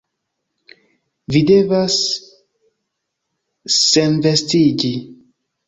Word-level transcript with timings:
Vi 1.35 1.41
devas 1.49 1.99
senvestiĝi... 3.77 4.95